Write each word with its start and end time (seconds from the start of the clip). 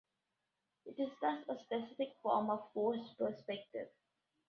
It 0.87 0.99
is 0.99 1.11
thus 1.21 1.47
a 1.47 1.59
specific 1.59 2.15
form 2.23 2.49
of 2.49 2.71
forced 2.73 3.19
perspective. 3.19 3.89